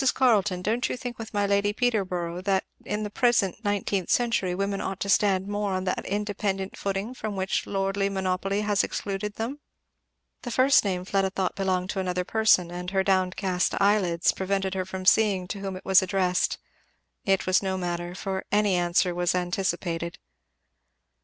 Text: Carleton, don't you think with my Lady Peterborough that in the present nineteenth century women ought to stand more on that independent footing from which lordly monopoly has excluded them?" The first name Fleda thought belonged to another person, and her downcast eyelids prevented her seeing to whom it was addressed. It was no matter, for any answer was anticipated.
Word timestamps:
Carleton, 0.15 0.63
don't 0.63 0.89
you 0.89 0.97
think 0.97 1.19
with 1.19 1.31
my 1.31 1.45
Lady 1.45 1.73
Peterborough 1.73 2.41
that 2.41 2.63
in 2.83 3.03
the 3.03 3.11
present 3.11 3.63
nineteenth 3.63 4.09
century 4.09 4.55
women 4.55 4.81
ought 4.81 4.99
to 5.01 5.09
stand 5.09 5.47
more 5.47 5.73
on 5.73 5.83
that 5.83 6.03
independent 6.07 6.75
footing 6.75 7.13
from 7.13 7.35
which 7.35 7.67
lordly 7.67 8.09
monopoly 8.09 8.61
has 8.61 8.83
excluded 8.83 9.35
them?" 9.35 9.59
The 10.41 10.49
first 10.49 10.83
name 10.83 11.05
Fleda 11.05 11.29
thought 11.29 11.55
belonged 11.55 11.91
to 11.91 11.99
another 11.99 12.23
person, 12.25 12.71
and 12.71 12.89
her 12.89 13.03
downcast 13.03 13.75
eyelids 13.79 14.31
prevented 14.31 14.73
her 14.73 14.87
seeing 15.05 15.47
to 15.49 15.59
whom 15.59 15.75
it 15.75 15.85
was 15.85 16.01
addressed. 16.01 16.57
It 17.23 17.45
was 17.45 17.61
no 17.61 17.77
matter, 17.77 18.15
for 18.15 18.43
any 18.51 18.73
answer 18.73 19.13
was 19.13 19.35
anticipated. 19.35 20.17